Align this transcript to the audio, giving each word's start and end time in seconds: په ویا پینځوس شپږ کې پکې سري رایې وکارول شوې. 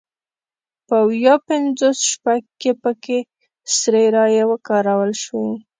په 0.87 0.97
ویا 1.09 1.35
پینځوس 1.47 1.99
شپږ 2.11 2.41
کې 2.61 2.71
پکې 2.81 3.17
سري 3.77 4.05
رایې 4.15 4.43
وکارول 4.51 5.11
شوې. 5.23 5.53